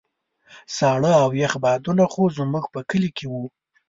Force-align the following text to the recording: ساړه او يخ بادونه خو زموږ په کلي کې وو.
ساړه 0.75 1.11
او 1.23 1.29
يخ 1.41 1.53
بادونه 1.63 2.03
خو 2.11 2.21
زموږ 2.37 2.65
په 2.73 2.79
کلي 2.89 3.09
کې 3.17 3.25
وو. 3.31 3.43